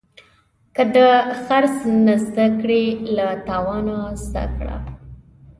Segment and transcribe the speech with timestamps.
[0.75, 0.97] که د
[1.41, 2.83] خرڅ نه زده کړې،
[3.15, 4.77] له تاوانه زده کړه.